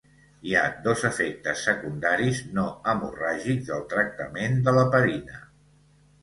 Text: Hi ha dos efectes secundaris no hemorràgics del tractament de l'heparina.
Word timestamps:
Hi 0.51 0.53
ha 0.59 0.61
dos 0.85 1.01
efectes 1.09 1.61
secundaris 1.67 2.39
no 2.55 2.63
hemorràgics 2.95 3.69
del 3.69 3.85
tractament 3.93 4.59
de 4.69 4.75
l'heparina. 4.79 5.39